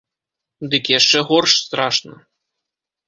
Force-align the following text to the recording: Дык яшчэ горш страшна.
Дык 0.71 0.83
яшчэ 0.99 1.19
горш 1.29 1.51
страшна. 1.67 2.15